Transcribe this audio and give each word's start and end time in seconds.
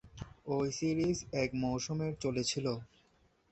ওই 0.47 0.67
সিরিজ 0.77 1.17
এক 1.33 1.49
মৌসুমের 1.63 2.13
চলেছিল। 2.23 2.65